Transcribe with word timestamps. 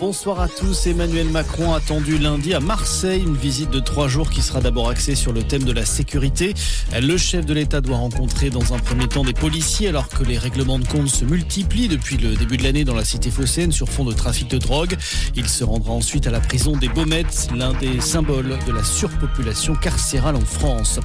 Bonsoir 0.00 0.40
à 0.40 0.48
tous. 0.48 0.86
Emmanuel 0.86 1.28
Macron 1.28 1.74
attendu 1.74 2.18
lundi 2.18 2.54
à 2.54 2.60
Marseille. 2.60 3.22
Une 3.22 3.36
visite 3.36 3.70
de 3.70 3.78
trois 3.78 4.08
jours 4.08 4.30
qui 4.30 4.42
sera 4.42 4.60
d'abord 4.60 4.88
axée 4.88 5.14
sur 5.14 5.32
le 5.32 5.44
thème 5.44 5.62
de 5.62 5.70
la 5.72 5.84
sécurité. 5.84 6.54
Le 7.00 7.16
chef 7.16 7.46
de 7.46 7.54
l'État 7.54 7.80
doit 7.80 7.98
rencontrer 7.98 8.50
dans 8.50 8.74
un 8.74 8.78
premier 8.78 9.06
temps 9.06 9.22
des 9.22 9.32
policiers 9.32 9.88
alors 9.88 10.08
que 10.08 10.24
les 10.24 10.38
règlements 10.38 10.80
de 10.80 10.86
compte 10.88 11.08
se 11.08 11.24
multiplient 11.24 11.86
depuis 11.86 12.16
le 12.16 12.34
début 12.34 12.56
de 12.56 12.64
l'année 12.64 12.84
dans 12.84 12.94
la 12.94 13.04
cité 13.04 13.30
phocéenne 13.30 13.70
sur 13.70 13.88
fond 13.88 14.04
de 14.04 14.12
trafic 14.12 14.48
de 14.48 14.58
drogue. 14.58 14.96
Il 15.36 15.48
se 15.48 15.62
rendra 15.62 15.92
ensuite 15.92 16.26
à 16.26 16.30
la 16.30 16.40
prison 16.40 16.72
des 16.72 16.88
Baumettes, 16.88 17.48
l'un 17.54 17.72
des 17.74 18.00
symboles 18.00 18.58
de 18.66 18.72
la 18.72 18.82
surpopulation 18.82 19.76
carcérale 19.76 20.34
en 20.34 20.44
France. 20.44 20.98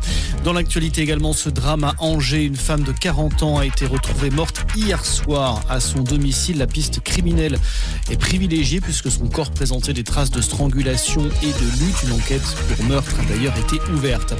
Dans 0.43 0.53
l'actualité 0.53 1.01
également, 1.01 1.33
ce 1.33 1.49
drame 1.49 1.83
à 1.83 1.93
Angers. 1.99 2.45
Une 2.45 2.55
femme 2.55 2.81
de 2.81 2.93
40 2.93 3.43
ans 3.43 3.57
a 3.59 3.65
été 3.65 3.85
retrouvée 3.85 4.31
morte 4.31 4.65
hier 4.75 5.05
soir 5.05 5.61
à 5.69 5.79
son 5.79 5.99
domicile. 5.99 6.57
La 6.57 6.67
piste 6.67 7.01
criminelle 7.01 7.26
est 7.35 8.17
privilégiée 8.19 8.81
puisque 8.81 9.11
son 9.11 9.27
corps 9.27 9.51
présentait 9.51 9.93
des 9.93 10.03
traces 10.03 10.31
de 10.31 10.41
strangulation 10.41 11.21
et 11.43 11.47
de 11.47 11.85
lutte. 11.85 12.03
Une 12.03 12.13
enquête 12.13 12.55
pour 12.75 12.85
meurtre 12.85 13.15
a 13.19 13.23
d'ailleurs 13.25 13.55
été 13.57 13.79
ouverte. 13.93 14.33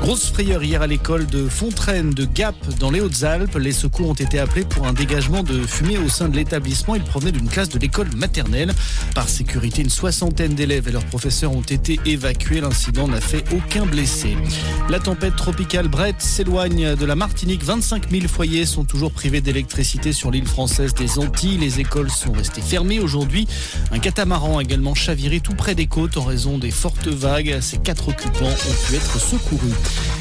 Grosse 0.00 0.30
frayeur 0.30 0.62
hier 0.62 0.82
à 0.82 0.86
l'école 0.86 1.26
de 1.26 1.48
Fontraine 1.48 2.10
de 2.10 2.24
Gap 2.24 2.54
dans 2.78 2.90
les 2.90 3.00
Hautes-Alpes. 3.00 3.56
Les 3.56 3.72
secours 3.72 4.08
ont 4.08 4.14
été 4.14 4.38
appelés 4.38 4.64
pour 4.64 4.86
un 4.86 4.92
dégagement 4.92 5.42
de 5.42 5.62
fumée 5.66 5.98
au 5.98 6.08
sein 6.08 6.28
de 6.28 6.36
l'établissement. 6.36 6.94
Il 6.94 7.02
provenait 7.02 7.32
d'une 7.32 7.48
classe 7.48 7.68
de 7.68 7.78
l'école 7.78 8.08
maternelle. 8.16 8.72
Par 9.14 9.28
sécurité, 9.28 9.82
une 9.82 9.90
soixantaine 9.90 10.54
d'élèves 10.54 10.88
et 10.88 10.92
leurs 10.92 11.06
professeurs 11.06 11.52
ont 11.52 11.62
été 11.62 12.00
évacués. 12.04 12.60
L'incident 12.60 13.08
n'a 13.08 13.20
fait 13.20 13.44
aucun 13.54 13.86
blessé. 13.86 14.36
La 14.88 14.98
tempête 14.98 15.36
tropicale 15.36 15.88
Brett 15.88 16.20
s'éloigne 16.20 16.96
de 16.96 17.04
la 17.04 17.14
Martinique. 17.14 17.62
25 17.64 18.10
000 18.10 18.28
foyers 18.28 18.66
sont 18.66 18.84
toujours 18.84 19.12
privés 19.12 19.40
d'électricité 19.40 20.12
sur 20.12 20.30
l'île 20.30 20.46
française 20.46 20.94
des 20.94 21.18
Antilles. 21.18 21.58
Les 21.58 21.80
écoles 21.80 22.10
sont 22.10 22.31
restées 22.32 22.62
fermées 22.62 23.00
aujourd'hui. 23.00 23.46
Un 23.90 23.98
catamaran 23.98 24.58
a 24.58 24.62
également 24.62 24.94
chaviré 24.94 25.40
tout 25.40 25.54
près 25.54 25.74
des 25.74 25.86
côtes 25.86 26.16
en 26.16 26.24
raison 26.24 26.58
des 26.58 26.70
fortes 26.70 27.08
vagues. 27.08 27.58
Ses 27.60 27.78
quatre 27.78 28.08
occupants 28.08 28.46
ont 28.46 28.86
pu 28.88 28.96
être 28.96 29.18
secourus. 29.18 29.74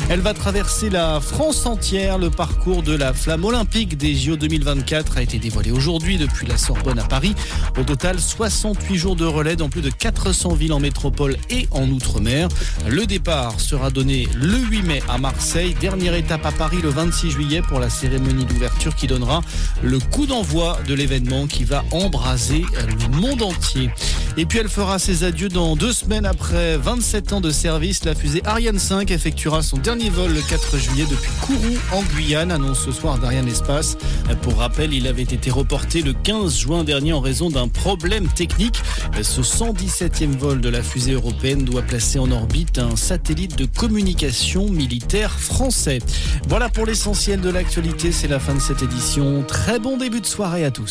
Elle 0.09 0.19
va 0.19 0.33
traverser 0.33 0.89
la 0.89 1.21
France 1.21 1.65
entière. 1.65 2.17
Le 2.17 2.29
parcours 2.29 2.83
de 2.83 2.93
la 2.95 3.13
flamme 3.13 3.45
olympique 3.45 3.97
des 3.97 4.13
JO 4.15 4.35
2024 4.35 5.17
a 5.17 5.21
été 5.21 5.39
dévoilé 5.39 5.71
aujourd'hui 5.71 6.17
depuis 6.17 6.47
la 6.47 6.57
Sorbonne 6.57 6.99
à 6.99 7.03
Paris. 7.03 7.33
Au 7.79 7.83
total, 7.83 8.19
68 8.19 8.97
jours 8.97 9.15
de 9.15 9.25
relais 9.25 9.55
dans 9.55 9.69
plus 9.69 9.81
de 9.81 9.89
400 9.89 10.53
villes 10.55 10.73
en 10.73 10.79
métropole 10.79 11.37
et 11.49 11.67
en 11.71 11.87
outre-mer. 11.89 12.49
Le 12.87 13.05
départ 13.05 13.59
sera 13.59 13.89
donné 13.89 14.27
le 14.35 14.57
8 14.57 14.83
mai 14.83 15.03
à 15.07 15.17
Marseille. 15.17 15.75
Dernière 15.79 16.15
étape 16.15 16.45
à 16.45 16.51
Paris 16.51 16.79
le 16.81 16.89
26 16.89 17.31
juillet 17.31 17.61
pour 17.61 17.79
la 17.79 17.89
cérémonie 17.89 18.45
d'ouverture 18.45 18.95
qui 18.95 19.07
donnera 19.07 19.41
le 19.81 19.99
coup 19.99 20.25
d'envoi 20.25 20.79
de 20.87 20.93
l'événement 20.93 21.47
qui 21.47 21.63
va 21.63 21.83
embraser 22.01 22.63
le 22.87 23.17
monde 23.17 23.41
entier. 23.41 23.89
Et 24.37 24.45
puis 24.45 24.59
elle 24.59 24.69
fera 24.69 24.97
ses 24.97 25.23
adieux 25.23 25.49
dans 25.49 25.75
deux 25.75 25.91
semaines 25.91 26.25
après 26.25 26.77
27 26.77 27.33
ans 27.33 27.41
de 27.41 27.51
service. 27.51 28.05
La 28.05 28.15
fusée 28.15 28.41
Ariane 28.45 28.79
5 28.79 29.11
effectuera 29.11 29.61
son 29.61 29.77
dernier 29.77 30.09
vol 30.09 30.31
le 30.33 30.41
4 30.41 30.77
juillet 30.77 31.05
depuis 31.09 31.31
Kourou 31.41 31.77
en 31.91 32.01
Guyane, 32.03 32.51
annonce 32.51 32.85
ce 32.85 32.91
soir 32.91 33.17
d'Ariane 33.19 33.47
Espace. 33.47 33.97
Pour 34.41 34.57
rappel, 34.57 34.93
il 34.93 35.07
avait 35.07 35.21
été 35.21 35.51
reporté 35.51 36.01
le 36.01 36.13
15 36.13 36.57
juin 36.57 36.83
dernier 36.83 37.13
en 37.13 37.19
raison 37.19 37.49
d'un 37.49 37.67
problème 37.67 38.27
technique. 38.29 38.81
Ce 39.21 39.41
117e 39.41 40.37
vol 40.37 40.61
de 40.61 40.69
la 40.69 40.81
fusée 40.81 41.13
européenne 41.13 41.65
doit 41.65 41.81
placer 41.81 42.17
en 42.17 42.31
orbite 42.31 42.79
un 42.79 42.95
satellite 42.95 43.57
de 43.57 43.65
communication 43.65 44.69
militaire 44.69 45.31
français. 45.39 45.99
Voilà 46.47 46.69
pour 46.69 46.85
l'essentiel 46.85 47.41
de 47.41 47.49
l'actualité, 47.49 48.11
c'est 48.11 48.27
la 48.27 48.39
fin 48.39 48.55
de 48.55 48.59
cette 48.59 48.81
édition. 48.81 49.43
Très 49.47 49.79
bon 49.79 49.97
début 49.97 50.21
de 50.21 50.25
soirée 50.25 50.65
à 50.65 50.71
tous. 50.71 50.89